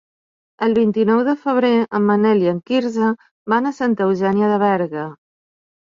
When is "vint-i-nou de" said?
0.77-1.35